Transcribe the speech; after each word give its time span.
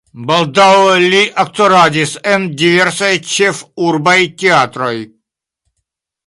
Baldaŭe 0.29 0.93
li 1.13 1.19
aktoradis 1.43 2.13
en 2.35 2.47
diversaj 2.63 3.11
ĉefurbaj 3.35 4.17
teatroj. 4.45 4.93